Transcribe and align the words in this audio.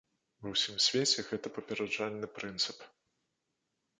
Ва 0.45 0.49
ўсім 0.53 0.77
свеце 0.85 1.19
гэта 1.27 1.51
папераджальны 1.57 2.27
прынцып. 2.39 2.79